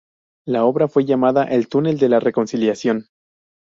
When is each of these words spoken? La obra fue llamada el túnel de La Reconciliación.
La 0.47 0.63
obra 0.65 0.87
fue 0.87 1.05
llamada 1.05 1.43
el 1.43 1.69
túnel 1.69 1.99
de 1.99 2.09
La 2.09 2.19
Reconciliación. 2.19 3.05